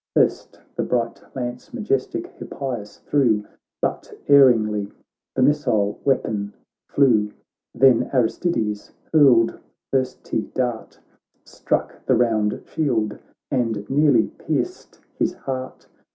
[0.15, 3.45] First the bright lance majestic Hippias threw,
[3.83, 4.91] But erringly
[5.35, 6.53] the missile weapon
[6.87, 7.31] flew;
[7.75, 9.59] Then Aristides hurled the
[9.91, 10.99] thirsty dart,
[11.45, 13.19] Struck the round shield,
[13.51, 15.87] and nearly pierced his heart.